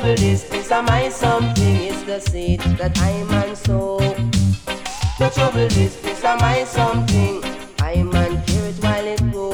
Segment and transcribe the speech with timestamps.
[0.00, 1.76] trouble this, this a my something.
[1.76, 3.98] It's the seed that I man sow.
[5.20, 7.42] No trouble this, this a my something.
[7.80, 9.52] I man care it while it grow.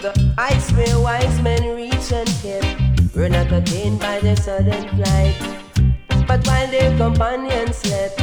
[0.00, 5.36] The ice where wise men reach and kept were not attained by their sudden flight.
[6.26, 8.16] But while their companions slept,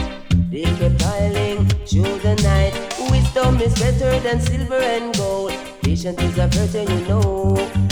[0.50, 2.74] they kept toiling through the night.
[3.12, 5.54] Wisdom is better than silver and gold.
[5.84, 7.88] Patience is a virtue, you know.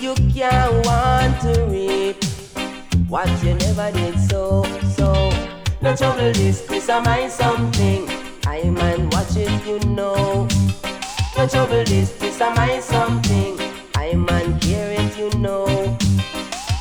[0.00, 0.83] You can't
[3.14, 4.64] what you never did so.
[4.96, 5.30] So,
[5.80, 8.08] no trouble, this, this a my something.
[8.44, 10.48] I man watch it, you know.
[11.36, 13.56] No trouble, this, this a my something.
[13.94, 15.96] I man hear it, you know.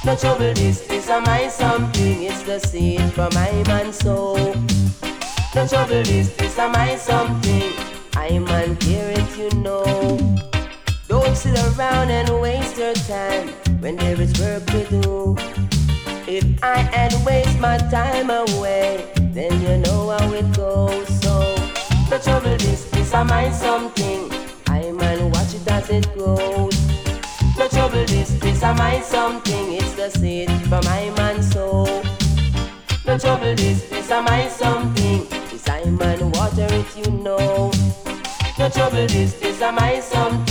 [0.04, 2.24] No trouble, this, this a my something.
[2.24, 4.56] It's the seed from my man soul.
[5.54, 7.74] No trouble, this, this a my something.
[8.16, 10.18] I man hear it, you know.
[11.08, 13.50] Don't sit around and waste your time
[13.82, 14.63] when there is work
[16.66, 21.10] I had waste my time away, then you know how it goes.
[21.22, 21.56] So,
[22.10, 24.32] no trouble, this, this a mind something.
[24.68, 26.74] I man watch it as it grows.
[27.58, 29.74] No trouble, this, this a mind something.
[29.74, 32.02] It's the seed from my man soul.
[33.06, 35.28] No trouble, this, this a mind something.
[35.52, 37.74] This I man water it, you know.
[38.58, 40.43] No trouble, this, this a mind something.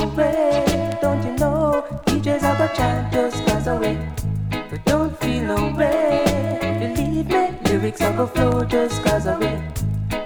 [0.00, 1.84] don't you know?
[2.06, 3.98] DJs are but child just pass away.
[4.70, 6.24] But don't feel away.
[6.80, 9.62] Believe me, lyrics are go flow just cause away.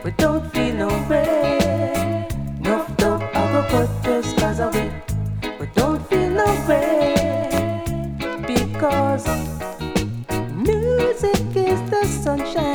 [0.02, 2.28] But don't feel away.
[2.60, 4.92] No dope I go put just cause away.
[5.58, 7.82] But don't feel away.
[8.46, 9.26] Because
[10.54, 12.73] music is the sunshine.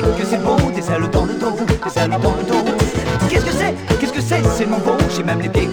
[0.00, 1.52] que c'est beau, des salauds dans le dos,
[1.84, 2.70] des salauds dans le dos.
[3.28, 3.74] Qu'est-ce que c'est?
[3.98, 4.42] Qu'est-ce que c'est?
[4.56, 5.70] C'est mon bon, j'ai même les pieds.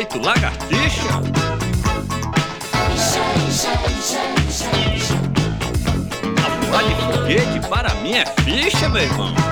[0.00, 1.20] feito lagartixa.
[6.72, 9.49] A de foguete para mim é ficha, meu irmão.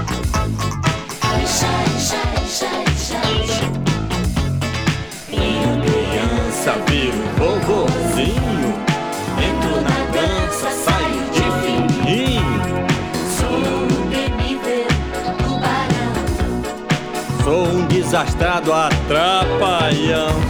[18.18, 20.47] desastrado, atrapalhão.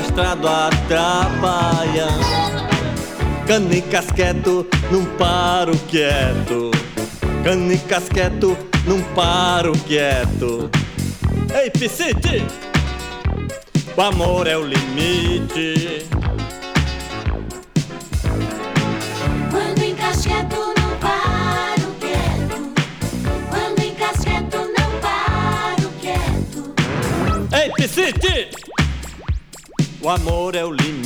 [0.00, 2.08] cadastrado atrapalha.
[3.46, 6.70] Canicas quieto, não paro quieto.
[7.44, 10.70] Canicas quieto, não paro quieto.
[11.54, 12.44] Ei, Piscite!
[13.96, 16.09] O amor é o limite.
[30.50, 30.99] Amor é o limite.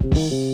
[0.00, 0.47] Come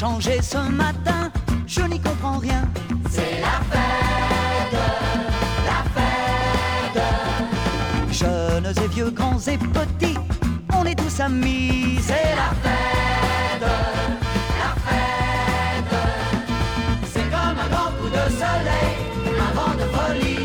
[0.00, 1.30] changé ce matin,
[1.66, 2.66] je n'y comprends rien.
[3.10, 4.78] C'est la fête,
[5.70, 7.02] la fête.
[8.10, 10.18] Jeunes et vieux, grands et petits,
[10.72, 11.98] on est tous amis.
[12.00, 13.68] C'est la fête,
[14.62, 15.94] la fête.
[17.12, 18.96] C'est comme un grand coup de soleil,
[19.38, 20.39] un vent de folie.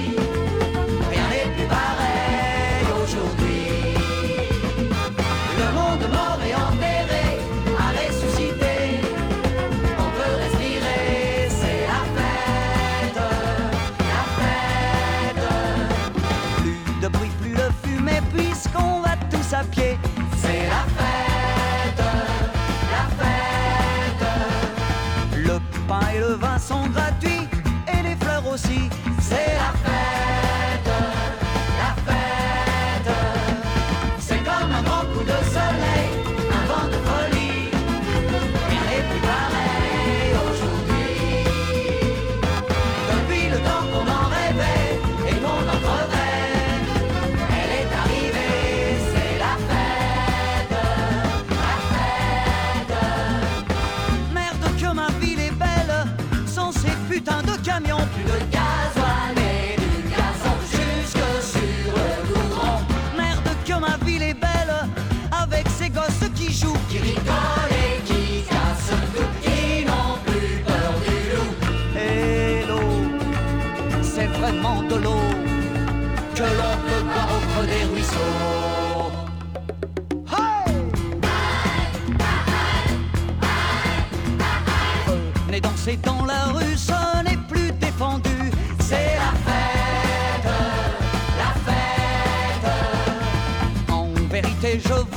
[94.75, 95.14] je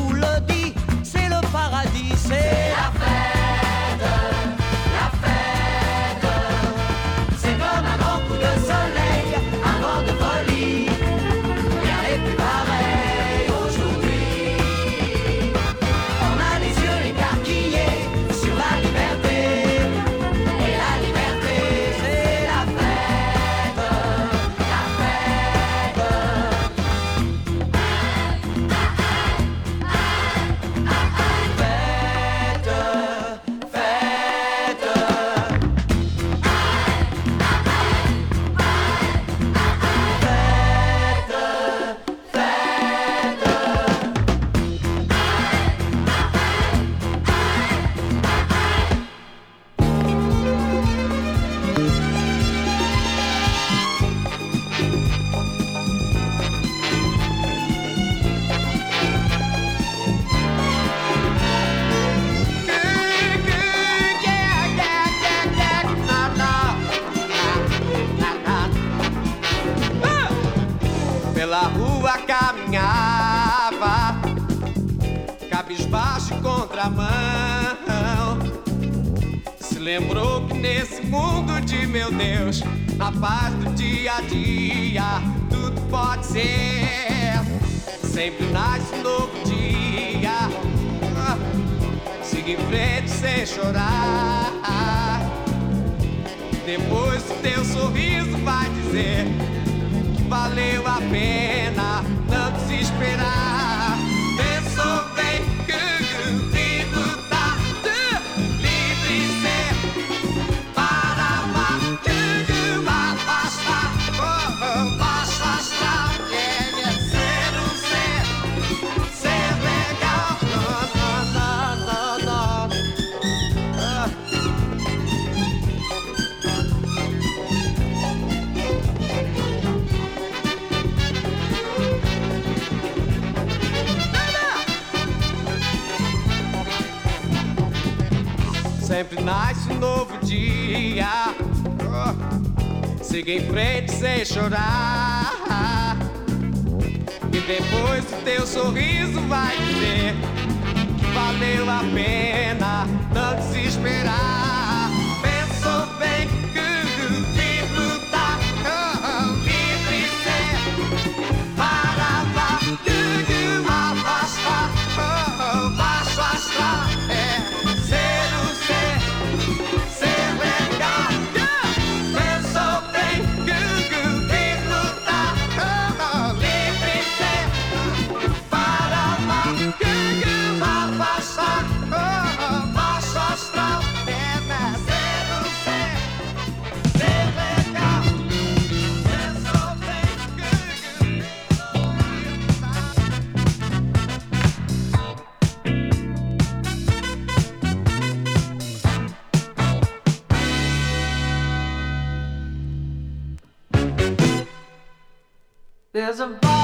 [206.09, 206.58] There's a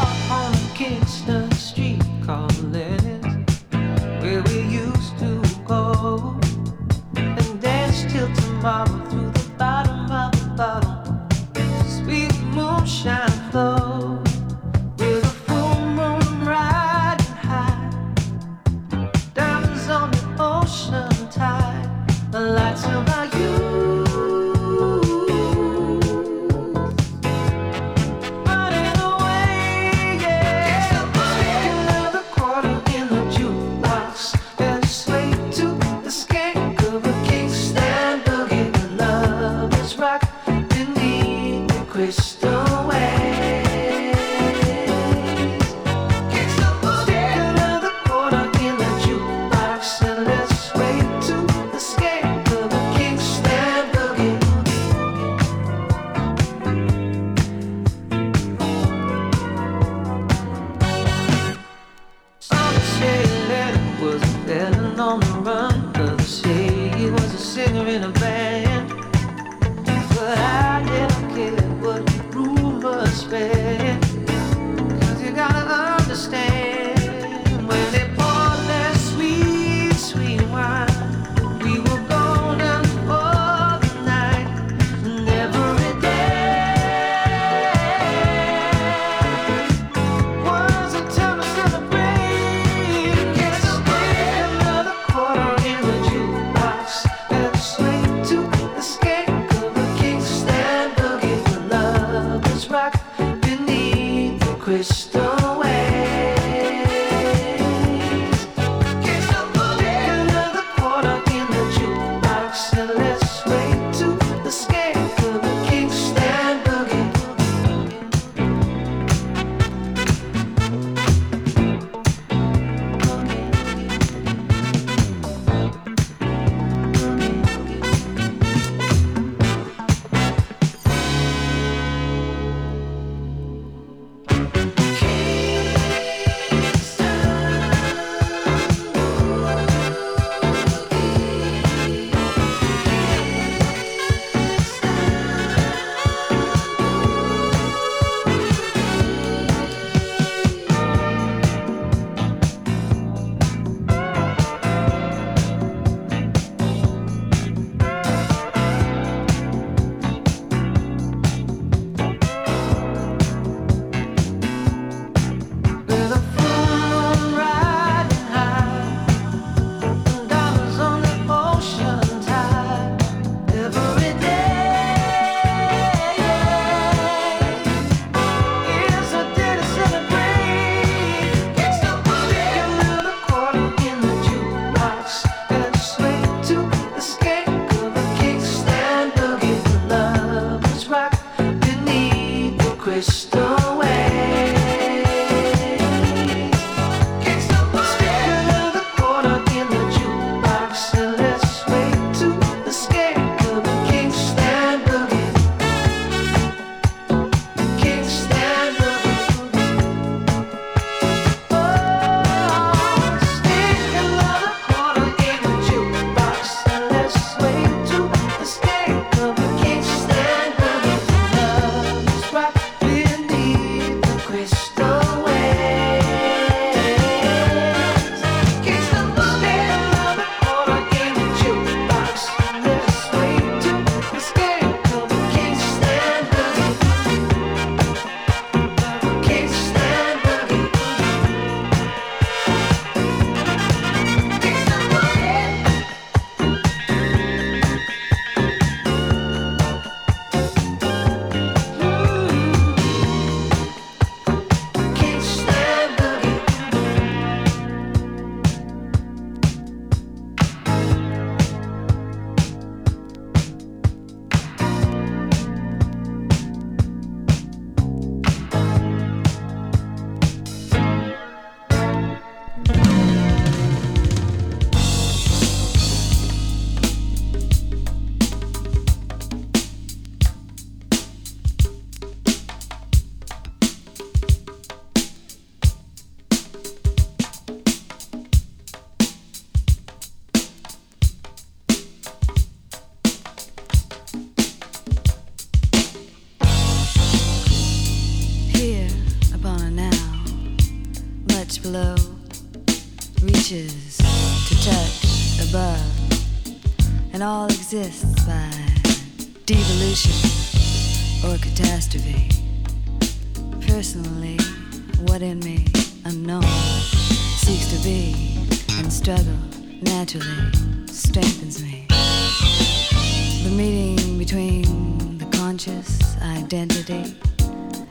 [319.04, 319.36] struggle
[319.82, 320.50] naturally
[320.86, 321.86] strengthens me.
[321.90, 327.14] The meeting between the conscious identity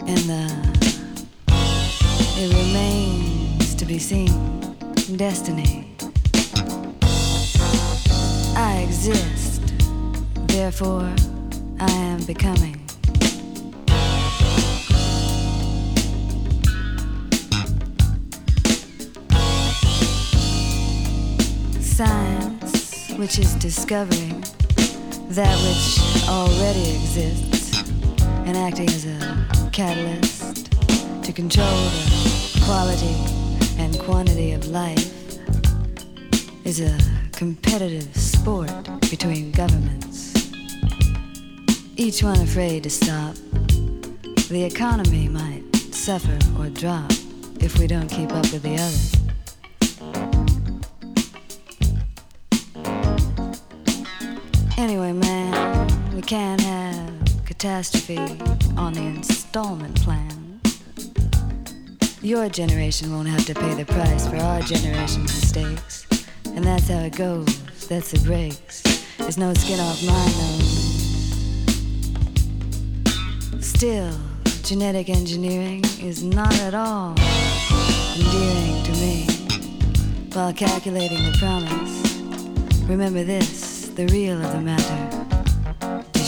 [0.08, 0.50] and the
[2.36, 4.76] it remains to be seen
[5.16, 5.96] destiny.
[8.56, 9.62] I exist,
[10.48, 11.14] therefore
[11.80, 12.73] I am becoming.
[23.24, 24.42] Which is discovering
[25.30, 27.90] that which already exists
[28.46, 30.70] and acting as a catalyst
[31.24, 33.16] to control the quality
[33.82, 35.40] and quantity of life,
[36.66, 36.98] is a
[37.32, 38.70] competitive sport
[39.10, 40.52] between governments.
[41.96, 43.36] Each one afraid to stop.
[44.50, 45.64] The economy might
[45.94, 47.10] suffer or drop
[47.62, 49.13] if we don't keep up with the others.
[56.26, 58.18] Can't have catastrophe
[58.78, 60.62] on the installment plan.
[62.22, 66.08] Your generation won't have to pay the price for our generation's mistakes.
[66.46, 67.62] And that's how it goes.
[67.88, 68.84] That's the breaks.
[69.18, 70.96] There's no skin off my nose.
[73.66, 74.14] Still,
[74.64, 77.16] genetic engineering is not at all
[78.16, 79.28] endearing to me.
[80.32, 85.23] While calculating the promise, remember this the real of the matter.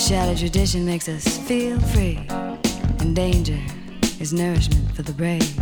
[0.08, 2.24] Shattered tradition makes us feel free,
[3.00, 3.60] and danger
[4.20, 5.60] is nourishment for the brave.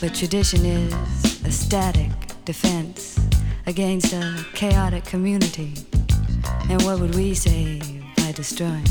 [0.00, 0.92] But tradition is
[1.44, 2.10] a static
[2.44, 3.20] defense
[3.66, 5.74] against a chaotic community.
[6.68, 8.82] And what would we save by destroying?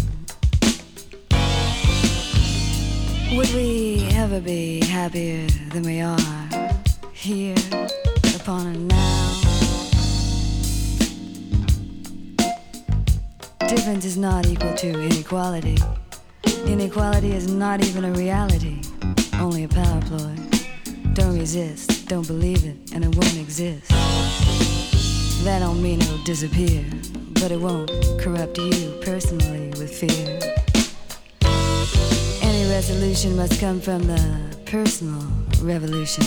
[3.36, 6.72] Would we ever be happier than we are
[7.12, 7.58] here
[8.38, 9.23] upon a now?
[13.68, 15.78] Difference is not equal to inequality.
[16.66, 18.82] Inequality is not even a reality,
[19.40, 20.36] only a power ploy.
[21.14, 23.90] Don't resist, don't believe it, and it won't exist.
[25.44, 26.84] That don't mean it'll disappear,
[27.34, 30.40] but it won't corrupt you personally with fear.
[32.42, 35.22] Any resolution must come from the personal
[35.62, 36.26] revolution.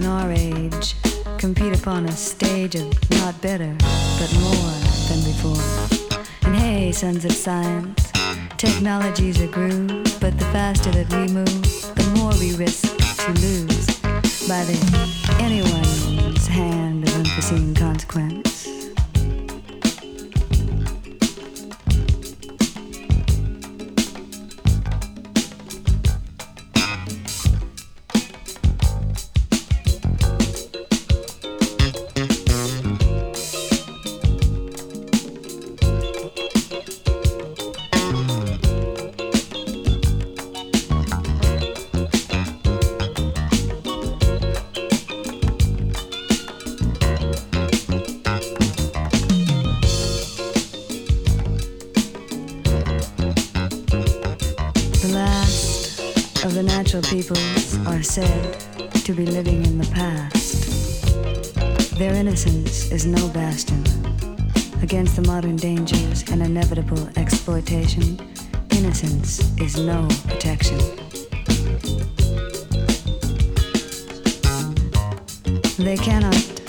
[0.00, 0.94] in our age
[1.38, 3.74] compete upon a stage of not better,
[4.18, 4.74] but more
[5.08, 6.18] than before.
[6.42, 8.10] And hey, sons of science,
[8.56, 11.62] technology's a groove, but the faster that we move,
[11.96, 12.89] the more we risk
[58.10, 58.58] said
[58.90, 61.14] to be living in the past.
[61.96, 63.84] Their innocence is no bastion.
[64.82, 68.18] Against the modern dangers and inevitable exploitation,
[68.72, 70.78] innocence is no protection.
[75.78, 76.59] They cannot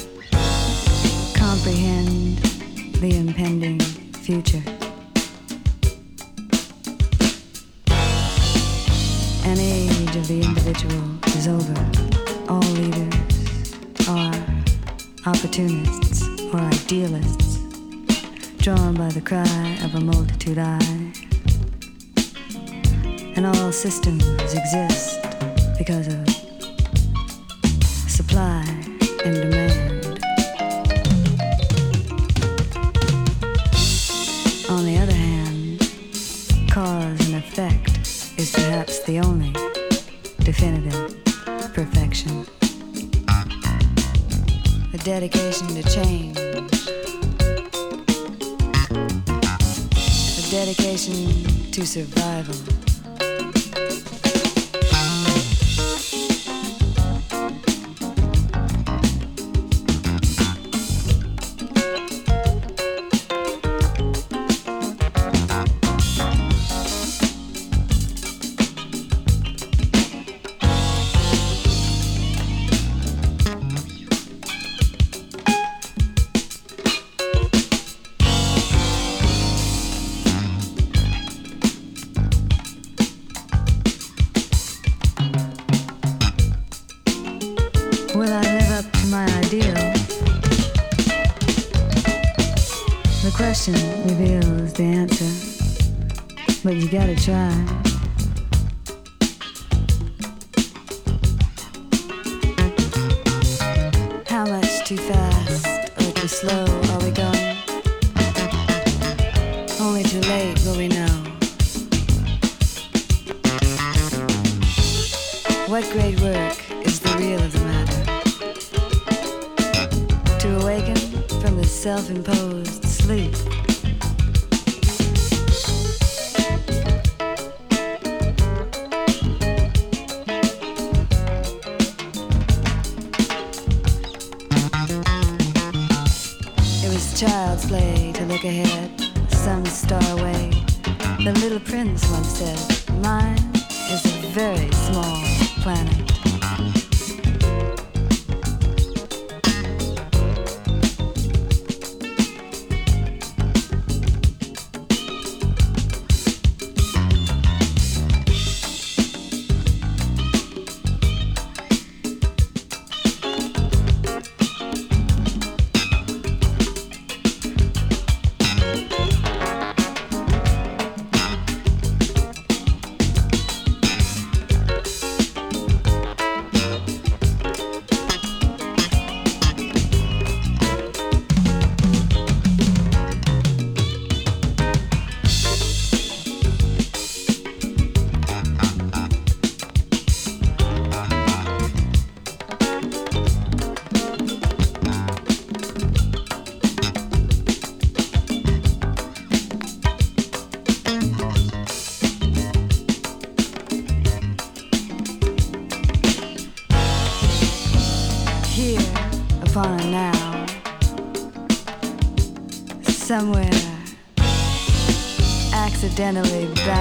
[216.14, 216.81] finally back.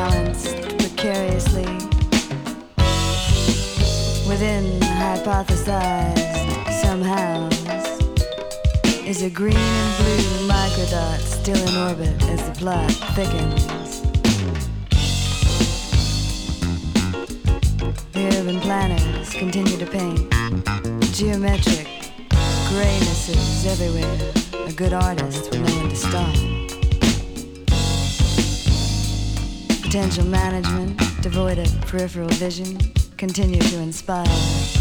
[32.01, 32.79] peripheral vision
[33.19, 34.25] continue to inspire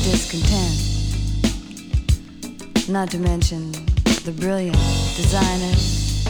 [0.07, 0.79] discontent.
[2.87, 3.73] Not to mention
[4.23, 4.77] the brilliant
[5.17, 6.25] designers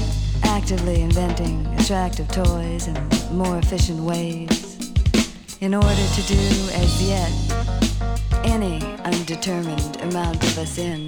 [0.45, 2.97] actively inventing attractive toys and
[3.31, 4.79] more efficient ways
[5.61, 6.41] in order to do
[6.73, 7.31] as yet
[8.43, 11.05] any undetermined amount of us in.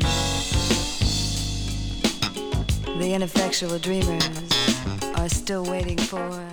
[2.99, 4.29] The ineffectual dreamers
[5.15, 6.50] are still waiting for.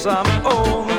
[0.00, 0.89] some old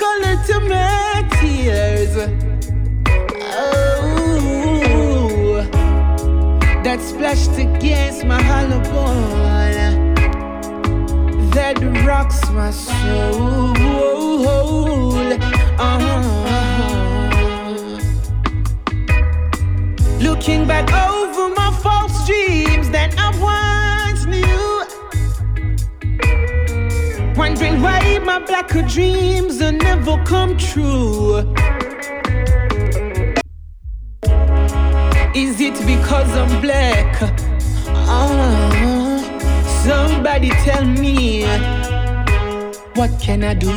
[0.00, 2.14] color to my tears.
[3.52, 4.80] Oh,
[6.84, 10.14] that splashed against my hollow bone.
[11.50, 13.76] That rocks my soul.
[15.88, 16.20] Uh-huh.
[20.20, 23.89] Looking back over my false dreams then I won.
[27.40, 31.38] Wondering why my blacker dreams are never come true.
[35.34, 37.16] Is it because I'm black?
[38.12, 39.22] Oh,
[39.84, 41.44] somebody tell me,
[42.94, 43.72] what can I do?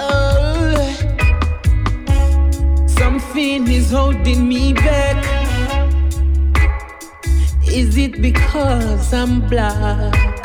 [0.00, 0.86] Oh,
[2.86, 5.22] something is holding me back.
[7.68, 10.35] Is it because I'm black?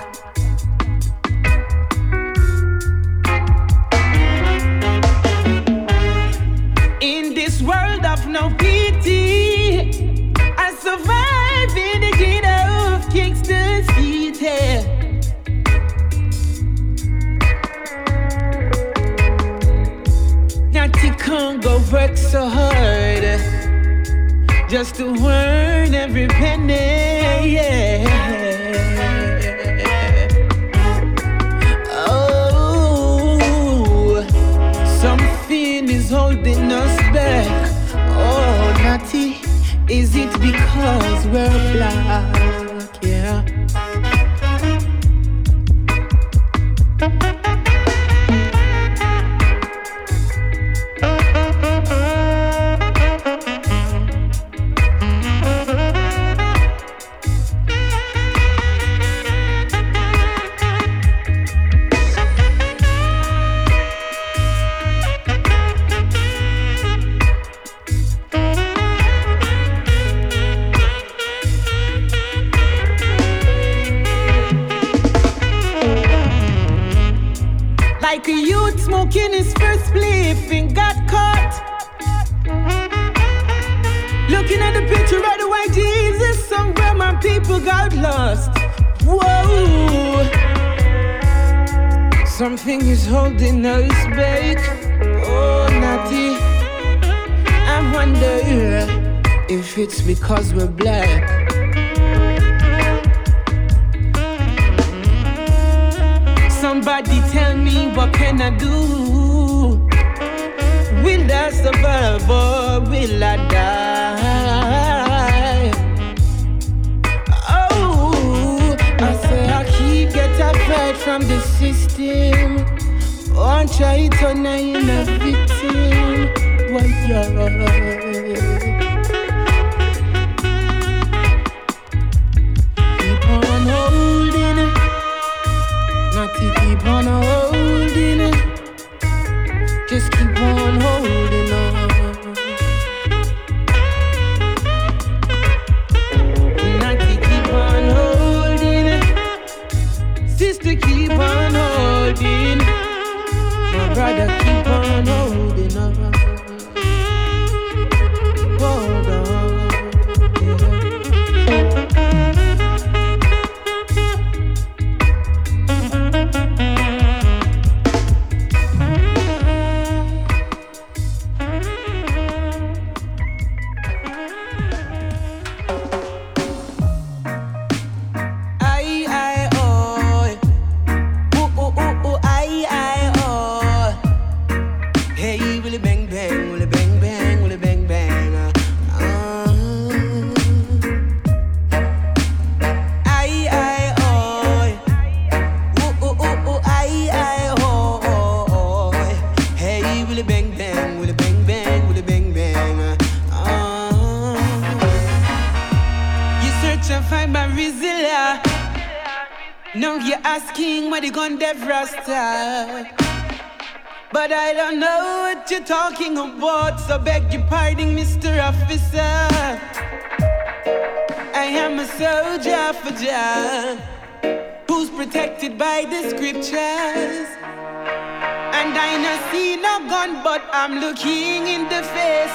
[24.84, 27.54] just to earn every penny.
[27.54, 28.04] Yeah.
[31.92, 33.38] Oh,
[35.00, 37.48] something is holding us back.
[37.94, 39.38] Oh, Natty,
[39.88, 42.41] is it because we're black?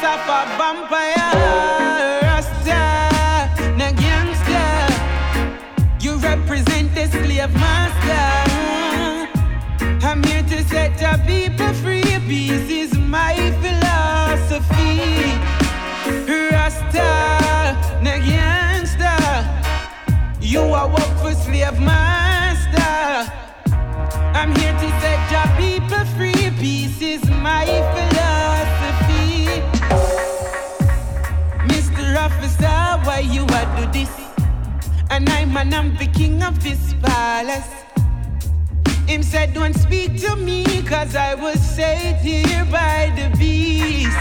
[0.06, 1.05] up a bumper
[35.76, 37.68] I'm the king of this palace.
[39.06, 44.16] Him said, Don't speak to me, cause I was saved here by the beast.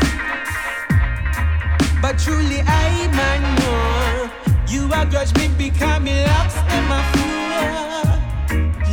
[2.01, 4.29] But truly, I man more.
[4.67, 7.37] You are grudge me becoming lost and my fool.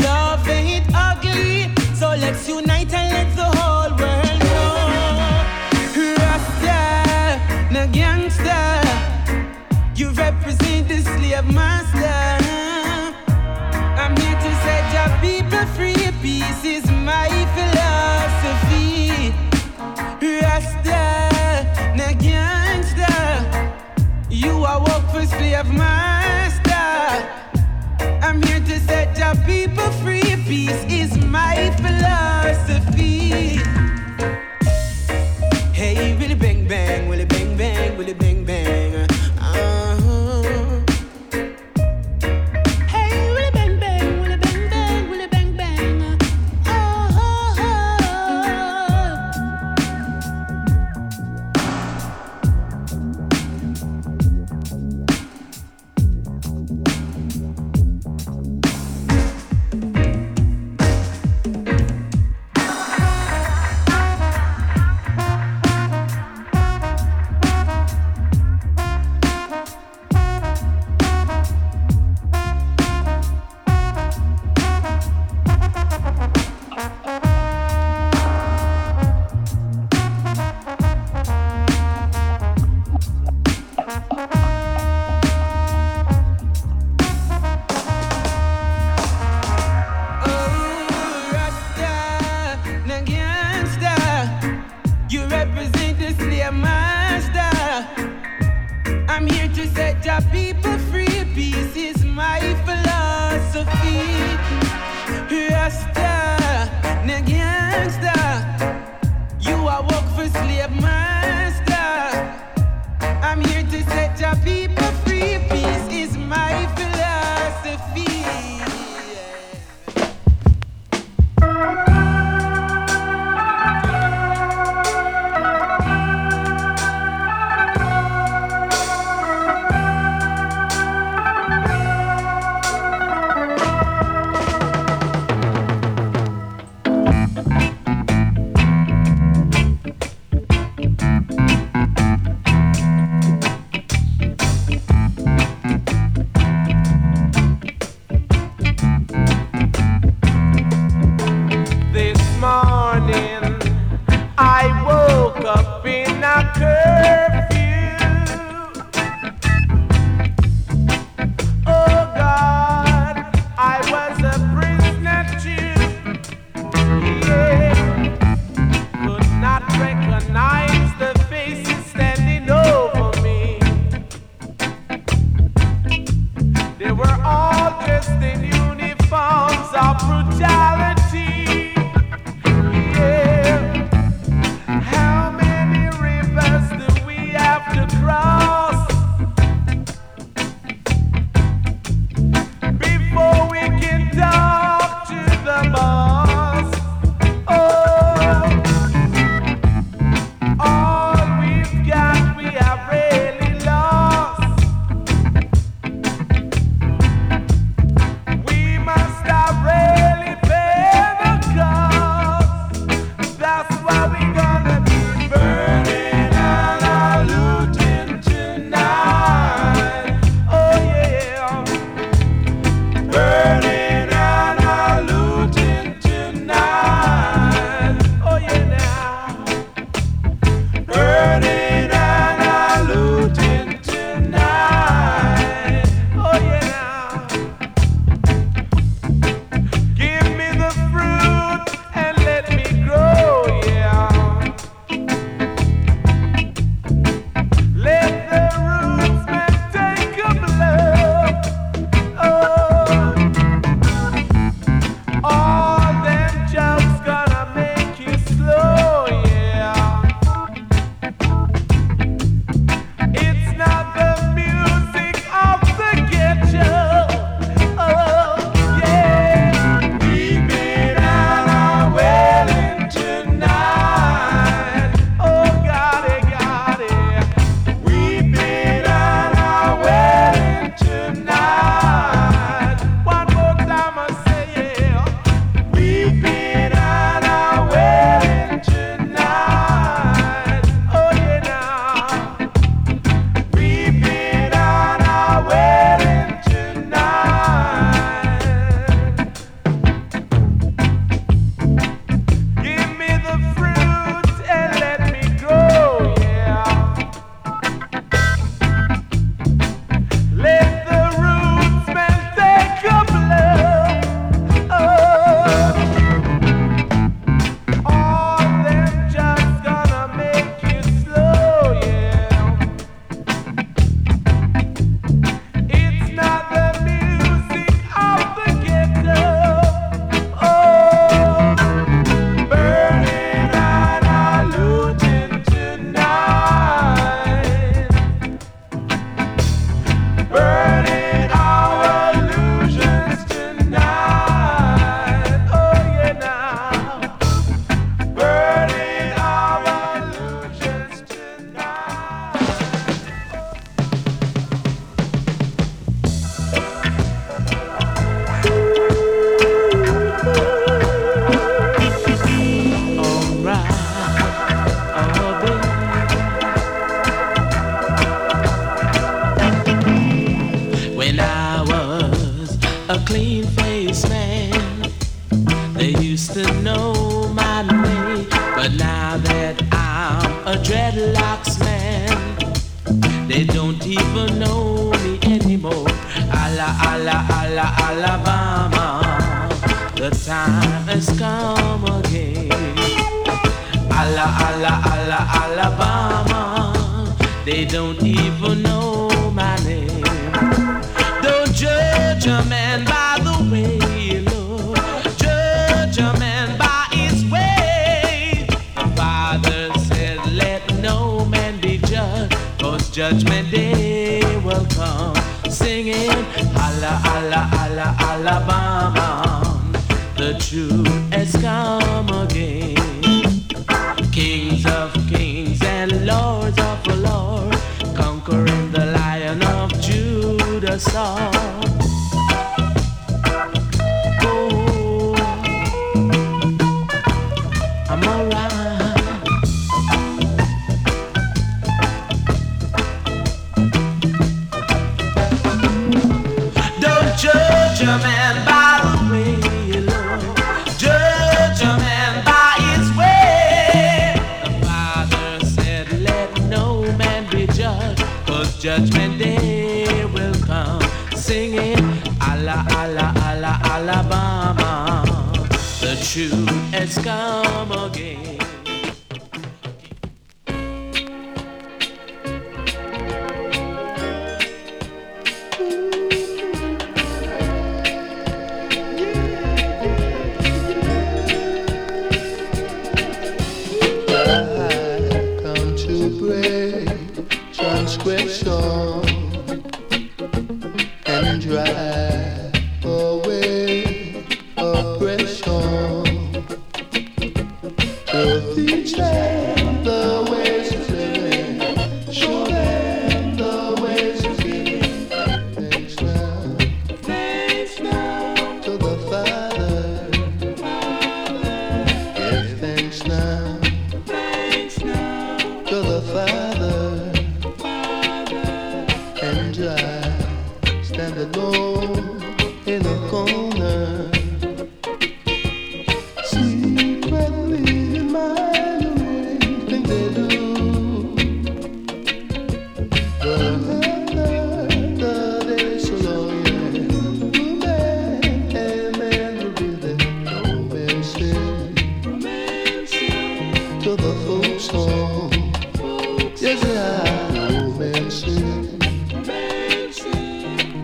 [0.05, 2.72] Love ain't ugly, so let's unite.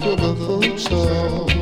[0.08, 1.57] To the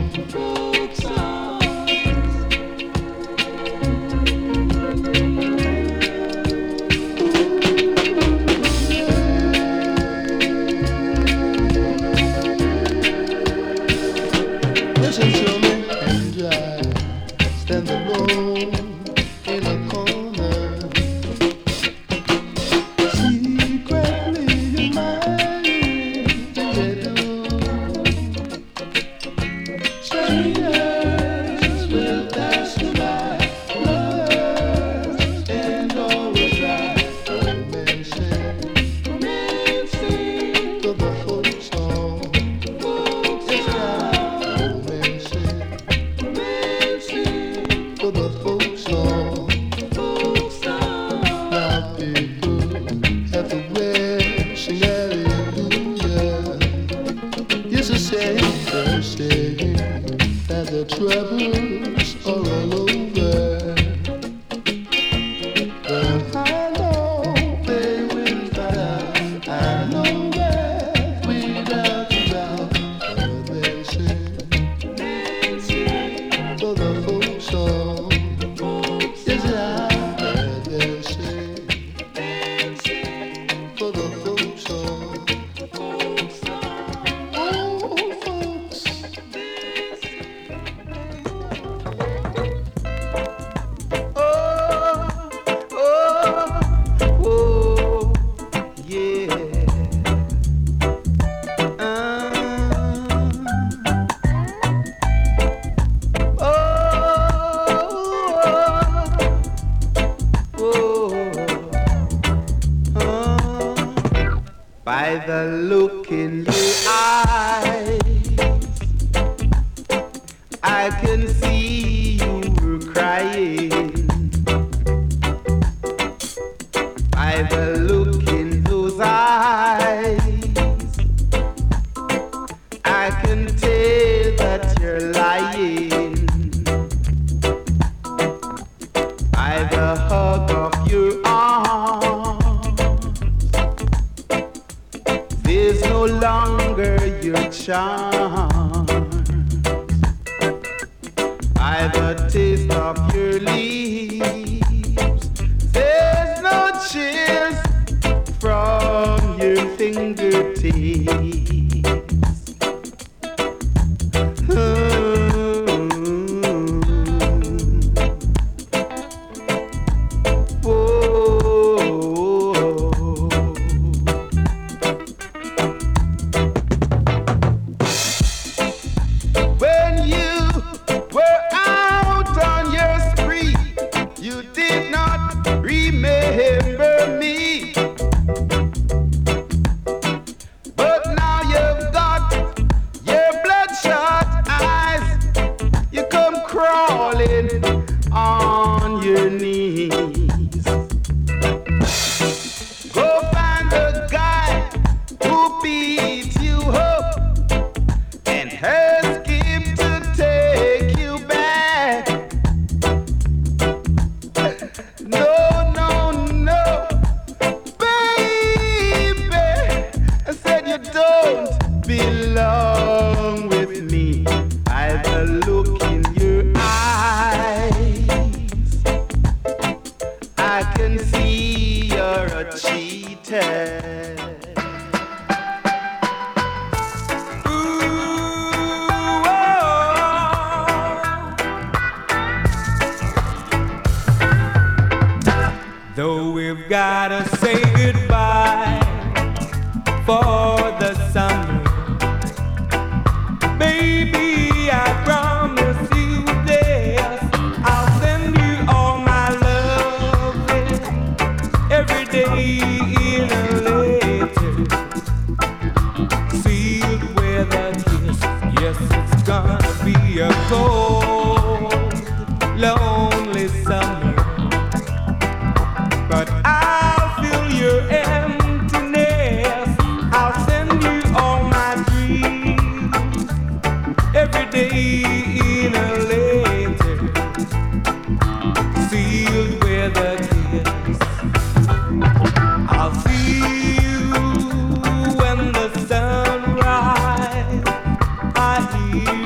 [299.04, 299.25] I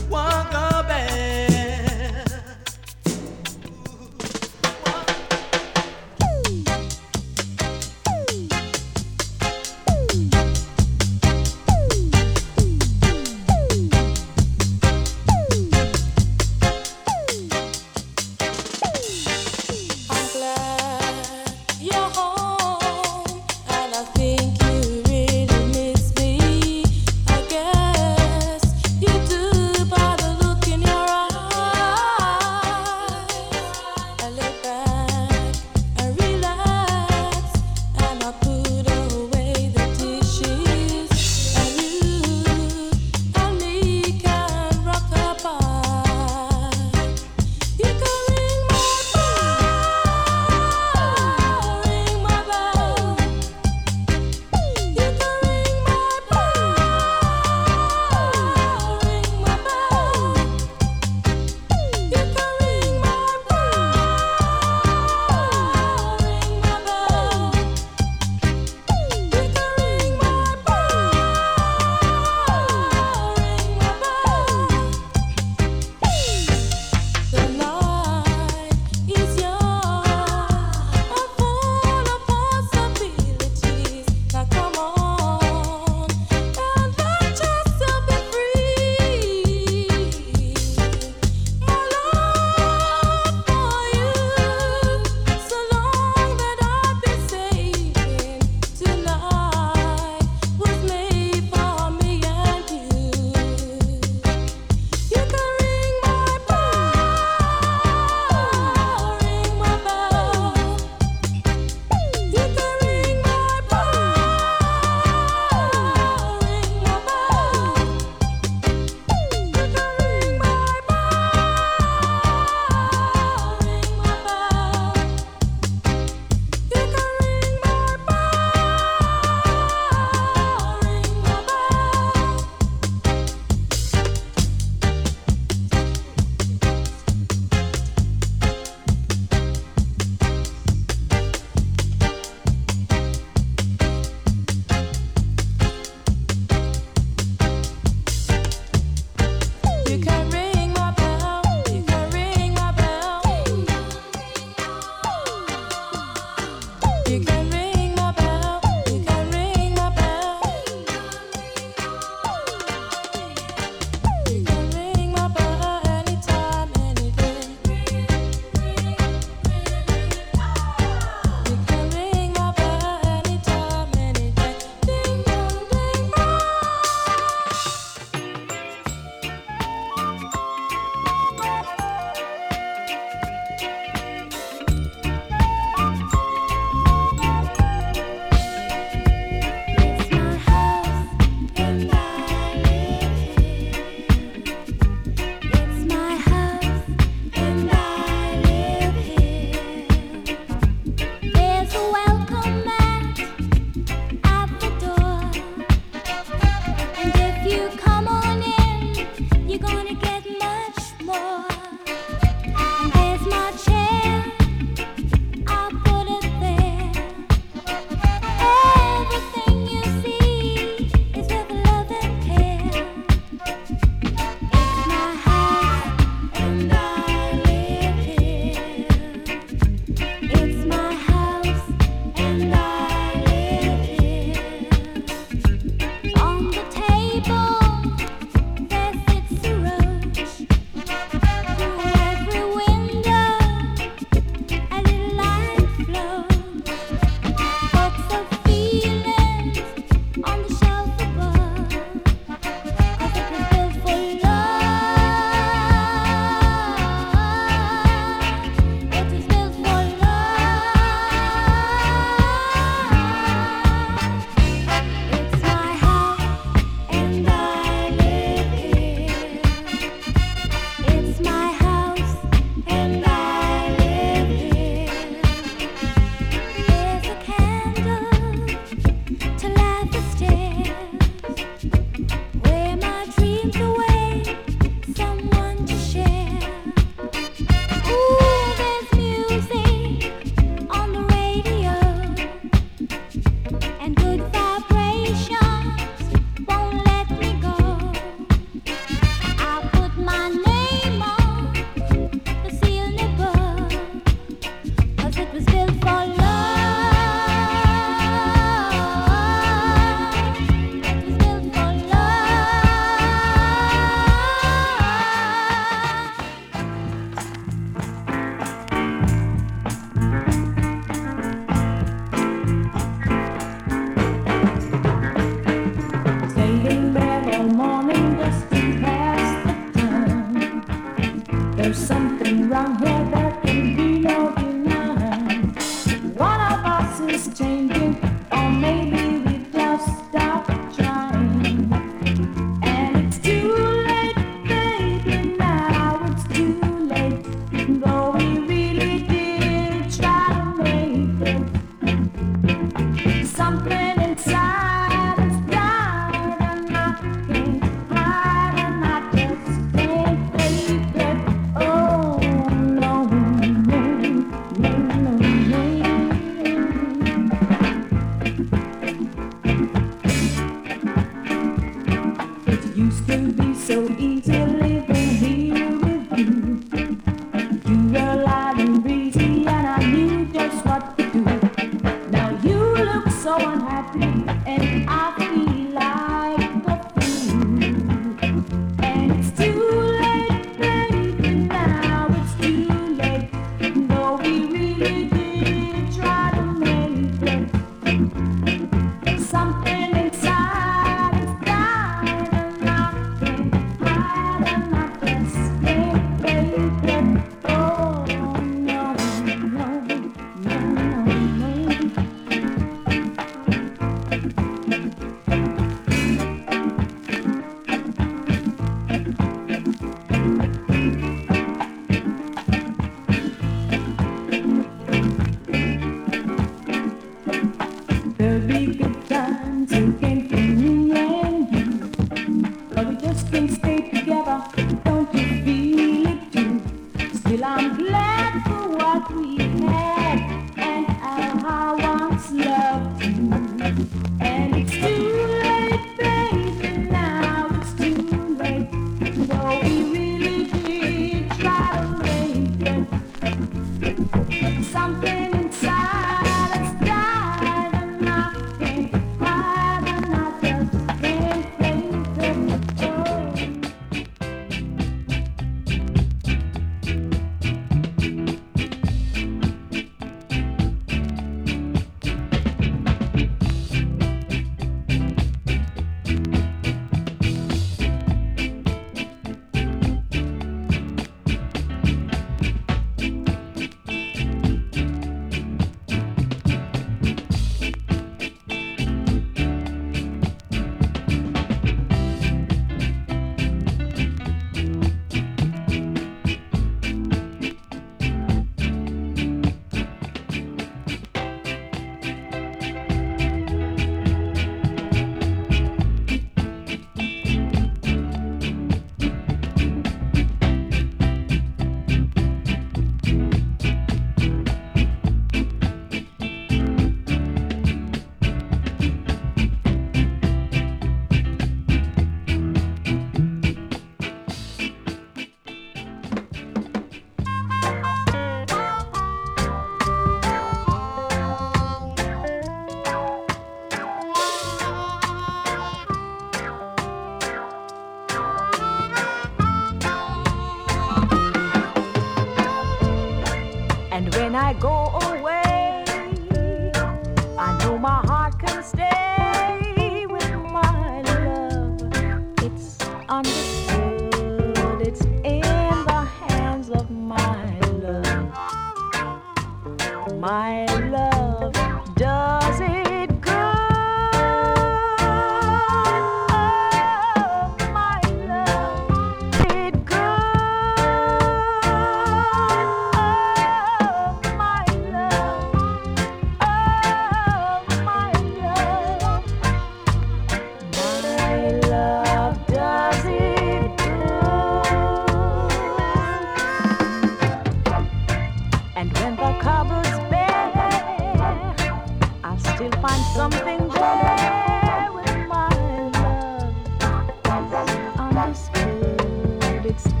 [599.71, 600.00] understood.